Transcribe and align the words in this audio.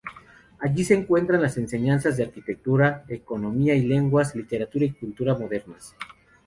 Allí 0.57 0.83
se 0.83 0.95
encuentran 0.95 1.43
las 1.43 1.57
enseñanzas 1.57 2.17
de 2.17 2.23
Arquitectura, 2.23 3.05
Economía 3.07 3.75
y 3.75 3.83
Lenguas, 3.83 4.35
Literatura 4.35 4.85
y 4.85 4.93
Culturas 4.93 5.39
Modernas. 5.39 5.95